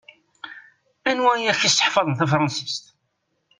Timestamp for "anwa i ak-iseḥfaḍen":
1.09-2.13